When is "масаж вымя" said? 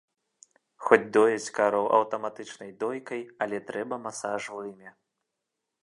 4.07-4.91